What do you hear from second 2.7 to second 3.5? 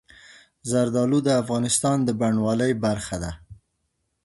برخه ده.